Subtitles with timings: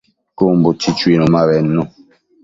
[0.37, 1.83] Cun buchi chuinu ma bednu